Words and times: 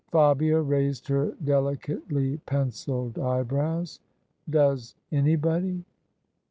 Fabia 0.09 0.59
raised 0.59 1.07
her 1.09 1.35
delicately 1.43 2.37
pencilled 2.47 3.19
eyebrows." 3.19 3.99
Does 4.49 4.95
anybody?" 5.11 5.85